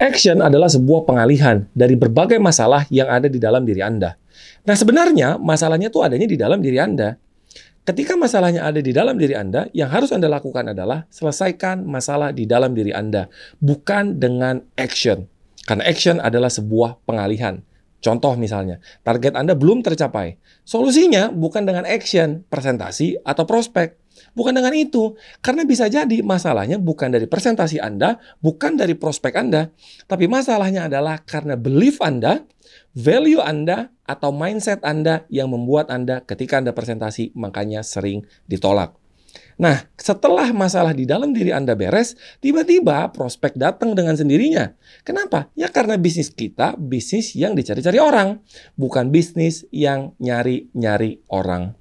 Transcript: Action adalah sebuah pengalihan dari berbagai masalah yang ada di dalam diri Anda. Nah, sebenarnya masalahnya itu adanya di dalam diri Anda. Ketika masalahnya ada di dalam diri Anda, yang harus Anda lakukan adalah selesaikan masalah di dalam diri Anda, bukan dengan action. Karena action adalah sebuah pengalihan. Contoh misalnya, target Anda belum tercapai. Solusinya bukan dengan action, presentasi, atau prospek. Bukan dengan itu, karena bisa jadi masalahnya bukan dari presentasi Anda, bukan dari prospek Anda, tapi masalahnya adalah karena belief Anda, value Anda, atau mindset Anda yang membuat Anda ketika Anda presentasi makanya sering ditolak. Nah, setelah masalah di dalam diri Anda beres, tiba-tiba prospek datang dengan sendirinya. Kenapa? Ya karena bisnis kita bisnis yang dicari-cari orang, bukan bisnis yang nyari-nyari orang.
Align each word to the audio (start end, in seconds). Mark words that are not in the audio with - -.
Action 0.00 0.40
adalah 0.40 0.72
sebuah 0.72 1.04
pengalihan 1.04 1.68
dari 1.76 1.92
berbagai 1.92 2.40
masalah 2.40 2.88
yang 2.88 3.12
ada 3.12 3.28
di 3.28 3.36
dalam 3.36 3.68
diri 3.68 3.84
Anda. 3.84 4.16
Nah, 4.64 4.72
sebenarnya 4.72 5.36
masalahnya 5.36 5.92
itu 5.92 6.00
adanya 6.00 6.24
di 6.24 6.40
dalam 6.40 6.64
diri 6.64 6.80
Anda. 6.80 7.20
Ketika 7.84 8.16
masalahnya 8.16 8.64
ada 8.64 8.80
di 8.80 8.96
dalam 8.96 9.20
diri 9.20 9.36
Anda, 9.36 9.68
yang 9.76 9.92
harus 9.92 10.08
Anda 10.08 10.32
lakukan 10.32 10.72
adalah 10.72 11.04
selesaikan 11.12 11.84
masalah 11.84 12.32
di 12.32 12.48
dalam 12.48 12.72
diri 12.72 12.96
Anda, 12.96 13.28
bukan 13.60 14.16
dengan 14.16 14.64
action. 14.80 15.28
Karena 15.68 15.84
action 15.84 16.16
adalah 16.16 16.48
sebuah 16.48 17.04
pengalihan. 17.04 17.60
Contoh 18.00 18.32
misalnya, 18.40 18.80
target 19.04 19.36
Anda 19.36 19.52
belum 19.52 19.84
tercapai. 19.84 20.40
Solusinya 20.64 21.28
bukan 21.28 21.68
dengan 21.68 21.84
action, 21.84 22.48
presentasi, 22.48 23.20
atau 23.20 23.44
prospek. 23.44 24.09
Bukan 24.32 24.54
dengan 24.56 24.74
itu, 24.74 25.16
karena 25.40 25.66
bisa 25.66 25.90
jadi 25.90 26.22
masalahnya 26.22 26.80
bukan 26.80 27.12
dari 27.12 27.26
presentasi 27.26 27.82
Anda, 27.82 28.20
bukan 28.40 28.78
dari 28.78 28.94
prospek 28.94 29.34
Anda, 29.36 29.70
tapi 30.06 30.30
masalahnya 30.30 30.86
adalah 30.86 31.22
karena 31.22 31.58
belief 31.58 31.98
Anda, 32.00 32.44
value 32.94 33.42
Anda, 33.42 33.90
atau 34.10 34.34
mindset 34.34 34.82
Anda 34.82 35.26
yang 35.30 35.54
membuat 35.54 35.90
Anda 35.94 36.26
ketika 36.26 36.58
Anda 36.58 36.74
presentasi 36.74 37.30
makanya 37.38 37.86
sering 37.86 38.26
ditolak. 38.50 38.98
Nah, 39.60 39.86
setelah 39.94 40.50
masalah 40.56 40.96
di 40.96 41.04
dalam 41.04 41.36
diri 41.36 41.52
Anda 41.52 41.76
beres, 41.76 42.16
tiba-tiba 42.40 43.12
prospek 43.12 43.54
datang 43.54 43.92
dengan 43.92 44.16
sendirinya. 44.16 44.72
Kenapa? 45.04 45.52
Ya 45.54 45.68
karena 45.68 46.00
bisnis 46.00 46.32
kita 46.32 46.74
bisnis 46.80 47.36
yang 47.36 47.52
dicari-cari 47.52 48.00
orang, 48.00 48.40
bukan 48.74 49.12
bisnis 49.12 49.68
yang 49.68 50.16
nyari-nyari 50.16 51.20
orang. 51.28 51.76